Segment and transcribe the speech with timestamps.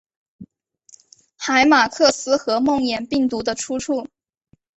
[1.37, 4.07] 海马克斯和梦魇病毒的出处！